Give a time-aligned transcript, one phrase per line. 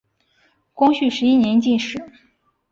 [0.73, 2.11] 光绪十一年进士。